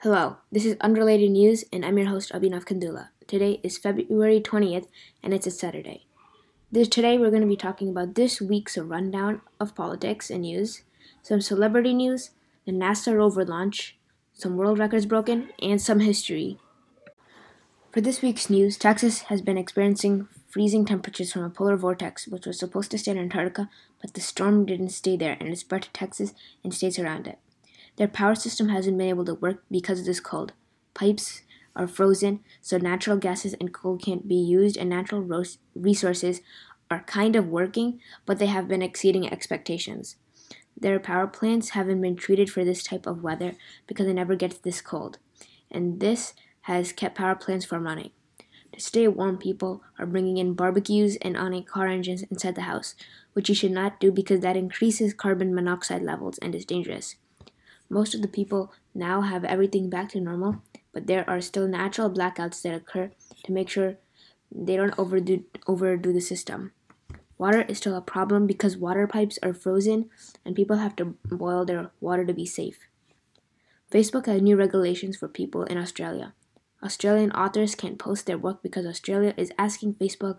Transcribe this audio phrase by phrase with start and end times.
[0.00, 3.08] Hello, this is Unrelated News, and I'm your host Abhinav Kandula.
[3.26, 4.88] Today is February 20th,
[5.22, 6.04] and it's a Saturday.
[6.70, 10.82] This today we're going to be talking about this week's rundown of politics and news,
[11.22, 12.28] some celebrity news,
[12.66, 13.96] the NASA rover launch,
[14.34, 16.58] some world records broken, and some history.
[17.90, 22.44] For this week's news, Texas has been experiencing freezing temperatures from a polar vortex, which
[22.44, 23.70] was supposed to stay in Antarctica,
[24.02, 27.38] but the storm didn't stay there and it spread to Texas and states around it.
[27.96, 30.52] Their power system hasn't been able to work because of this cold.
[30.94, 31.42] Pipes
[31.74, 35.44] are frozen, so natural gases and coal can't be used, and natural ro-
[35.74, 36.40] resources
[36.90, 40.16] are kind of working, but they have been exceeding expectations.
[40.78, 43.54] Their power plants haven't been treated for this type of weather
[43.86, 45.18] because it never gets this cold,
[45.70, 48.10] and this has kept power plants from running.
[48.72, 52.62] To stay warm, people are bringing in barbecues and on a car engines inside the
[52.62, 52.94] house,
[53.32, 57.16] which you should not do because that increases carbon monoxide levels and is dangerous.
[57.88, 62.10] Most of the people now have everything back to normal, but there are still natural
[62.10, 63.10] blackouts that occur
[63.44, 63.96] to make sure
[64.50, 66.72] they don't overdo, overdo the system.
[67.38, 70.08] Water is still a problem because water pipes are frozen
[70.44, 72.78] and people have to boil their water to be safe.
[73.90, 76.34] Facebook has new regulations for people in Australia.
[76.82, 80.38] Australian authors can't post their work because Australia is asking Facebook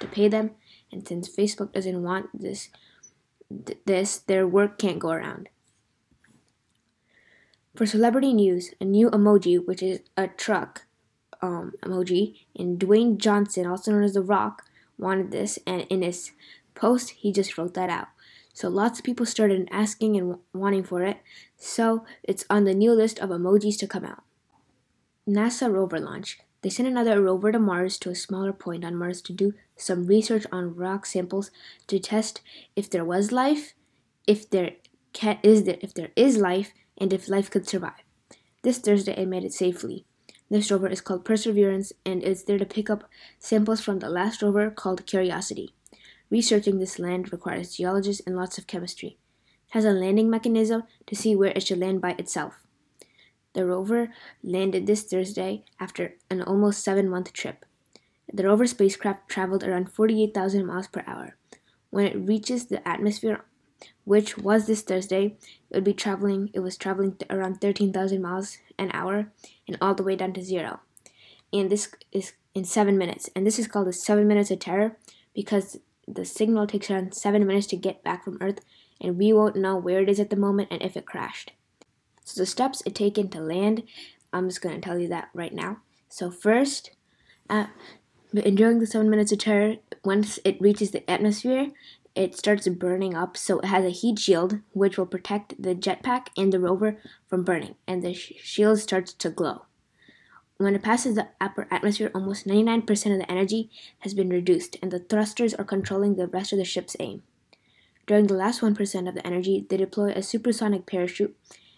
[0.00, 0.52] to pay them,
[0.92, 2.68] and since Facebook doesn't want this,
[3.66, 5.48] th- this their work can't go around.
[7.76, 10.86] For celebrity news, a new emoji, which is a truck
[11.42, 14.64] um, emoji, and Dwayne Johnson, also known as The Rock,
[14.96, 16.30] wanted this, and in his
[16.74, 18.08] post, he just wrote that out.
[18.54, 21.18] So lots of people started asking and wanting for it,
[21.58, 24.22] so it's on the new list of emojis to come out.
[25.28, 26.38] NASA rover launch.
[26.62, 30.06] They sent another rover to Mars to a smaller point on Mars to do some
[30.06, 31.50] research on rock samples
[31.88, 32.40] to test
[32.74, 33.74] if there was life,
[34.26, 34.72] if there
[35.42, 38.02] is there, if there is life, and if life could survive.
[38.62, 40.04] This Thursday, it made it safely.
[40.50, 44.42] This rover is called Perseverance and is there to pick up samples from the last
[44.42, 45.74] rover called Curiosity.
[46.30, 49.18] Researching this land requires geologists and lots of chemistry.
[49.68, 52.54] It has a landing mechanism to see where it should land by itself.
[53.54, 54.12] The rover
[54.42, 57.64] landed this Thursday after an almost seven month trip.
[58.32, 61.36] The rover spacecraft traveled around 48,000 miles per hour.
[61.90, 63.44] When it reaches the atmosphere
[64.04, 65.36] which was this Thursday.
[65.70, 66.50] It would be traveling.
[66.52, 69.32] It was traveling around 13,000 miles an hour
[69.66, 70.80] and all the way down to zero.
[71.52, 73.28] And this is in seven minutes.
[73.34, 74.96] And this is called the seven minutes of terror
[75.34, 78.60] because the signal takes around seven minutes to get back from Earth,
[79.00, 81.52] and we won't know where it is at the moment and if it crashed.
[82.24, 83.82] So the steps it taken to land,
[84.32, 85.78] I'm just going to tell you that right now.
[86.08, 86.92] So first,
[87.50, 87.66] uh,
[88.32, 91.72] during the seven minutes of terror, once it reaches the atmosphere,
[92.16, 96.28] it starts burning up, so it has a heat shield which will protect the jetpack
[96.36, 99.66] and the rover from burning, and the sh- shield starts to glow.
[100.56, 104.90] When it passes the upper atmosphere, almost 99% of the energy has been reduced, and
[104.90, 107.22] the thrusters are controlling the rest of the ship's aim.
[108.06, 111.36] During the last 1% of the energy, they deploy a supersonic parachute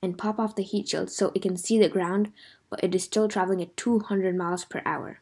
[0.00, 2.32] and pop off the heat shield so it can see the ground,
[2.70, 5.20] but it is still traveling at 200 miles per hour.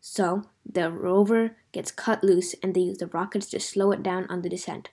[0.00, 4.26] So, the rover gets cut loose and they use the rockets to slow it down
[4.28, 4.88] on the descent.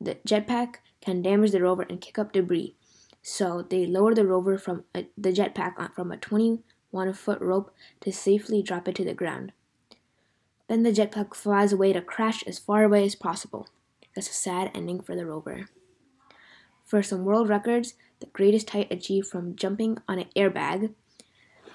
[0.00, 2.74] The jetpack can damage the rover and kick up debris,
[3.22, 8.12] so they lower the rover from a, the jetpack from a 21 foot rope to
[8.12, 9.52] safely drop it to the ground.
[10.68, 13.68] Then the jetpack flies away to crash as far away as possible.
[14.14, 15.66] That's a sad ending for the rover.
[16.84, 20.94] For some world records, the greatest height achieved from jumping on an airbag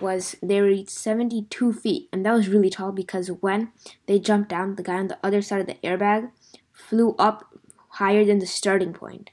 [0.01, 3.71] was they reached 72 feet, and that was really tall because when
[4.05, 6.31] they jumped down, the guy on the other side of the airbag
[6.71, 7.53] flew up
[7.93, 9.29] higher than the starting point.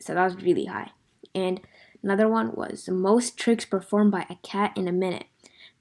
[0.00, 0.90] So that was really high.
[1.34, 1.60] And
[2.02, 5.26] another one was the most tricks performed by a cat in a minute.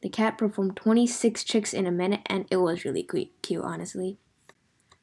[0.01, 4.17] The cat performed 26 tricks in a minute, and it was really cute, honestly.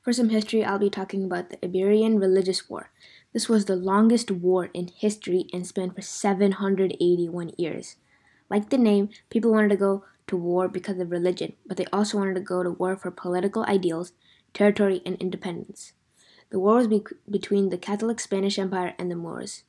[0.02, 2.90] For some history, I'll be talking about the Iberian Religious War.
[3.32, 7.96] This was the longest war in history and spanned for 781 years.
[8.50, 12.18] Like the name, people wanted to go to war because of religion, but they also
[12.18, 14.12] wanted to go to war for political ideals,
[14.54, 15.92] territory, and independence.
[16.50, 19.64] The war was be- between the Catholic Spanish Empire and the Moors.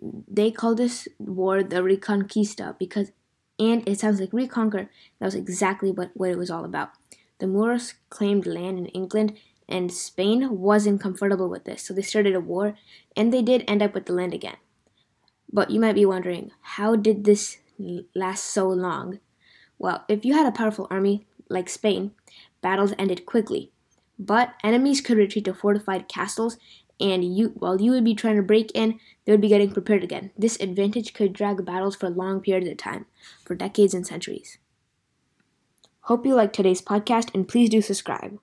[0.00, 3.12] They called this war the Reconquista because,
[3.58, 6.90] and it sounds like reconquer, that was exactly what, what it was all about.
[7.38, 12.34] The Moors claimed land in England, and Spain wasn't comfortable with this, so they started
[12.34, 12.76] a war,
[13.16, 14.56] and they did end up with the land again.
[15.52, 17.58] But you might be wondering, how did this
[18.14, 19.20] last so long?
[19.78, 22.12] Well, if you had a powerful army like Spain,
[22.60, 23.72] battles ended quickly.
[24.18, 26.58] But enemies could retreat to fortified castles
[27.00, 30.04] and you while you would be trying to break in, they would be getting prepared
[30.04, 30.30] again.
[30.36, 33.06] This advantage could drag battles for long periods of time,
[33.44, 34.58] for decades and centuries.
[36.02, 38.38] Hope you liked today's podcast and please do subscribe.